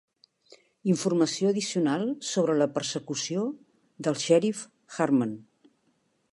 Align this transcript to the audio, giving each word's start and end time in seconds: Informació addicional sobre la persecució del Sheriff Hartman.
Informació 0.93 1.51
addicional 1.51 2.07
sobre 2.31 2.57
la 2.63 2.69
persecució 2.79 3.45
del 4.09 4.19
Sheriff 4.25 4.67
Hartman. 4.95 5.41